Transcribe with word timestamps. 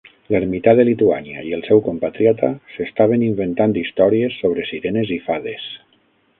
L'ermità 0.35 0.71
de 0.77 0.85
Lituània 0.87 1.43
i 1.49 1.53
el 1.57 1.61
seu 1.67 1.83
compatriota 1.89 2.49
s'estaven 2.77 3.27
inventant 3.29 3.79
històries 3.85 4.41
sobre 4.41 4.69
sirenes 4.73 5.17
i 5.21 5.23
fades. 5.31 5.73